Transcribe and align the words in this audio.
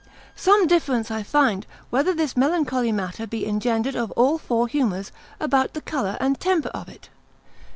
Some 0.35 0.65
difference 0.65 1.11
I 1.11 1.21
find, 1.21 1.67
whether 1.91 2.11
this 2.11 2.35
melancholy 2.35 2.91
matter 2.91 3.21
may 3.21 3.27
be 3.27 3.45
engendered 3.45 3.95
of 3.95 4.09
all 4.13 4.39
four 4.39 4.67
humours, 4.67 5.11
about 5.39 5.75
the 5.75 5.81
colour 5.81 6.17
and 6.19 6.39
temper 6.39 6.69
of 6.69 6.89
it. 6.89 7.09